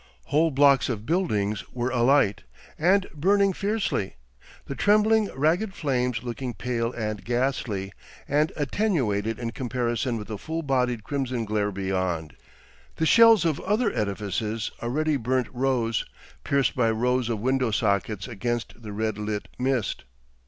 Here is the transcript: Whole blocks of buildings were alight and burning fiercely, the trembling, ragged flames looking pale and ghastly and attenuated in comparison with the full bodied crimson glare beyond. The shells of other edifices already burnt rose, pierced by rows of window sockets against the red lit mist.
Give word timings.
Whole 0.33 0.49
blocks 0.49 0.89
of 0.89 1.05
buildings 1.05 1.63
were 1.73 1.91
alight 1.91 2.41
and 2.75 3.07
burning 3.13 3.53
fiercely, 3.53 4.15
the 4.65 4.73
trembling, 4.73 5.29
ragged 5.35 5.75
flames 5.75 6.23
looking 6.23 6.55
pale 6.55 6.91
and 6.93 7.23
ghastly 7.23 7.93
and 8.27 8.51
attenuated 8.55 9.37
in 9.37 9.51
comparison 9.51 10.17
with 10.17 10.27
the 10.29 10.39
full 10.39 10.63
bodied 10.63 11.03
crimson 11.03 11.45
glare 11.45 11.71
beyond. 11.71 12.35
The 12.95 13.05
shells 13.05 13.45
of 13.45 13.59
other 13.59 13.93
edifices 13.93 14.71
already 14.81 15.17
burnt 15.17 15.49
rose, 15.53 16.03
pierced 16.43 16.75
by 16.75 16.89
rows 16.89 17.29
of 17.29 17.39
window 17.39 17.69
sockets 17.69 18.27
against 18.27 18.81
the 18.81 18.93
red 18.93 19.19
lit 19.19 19.49
mist. 19.59 20.05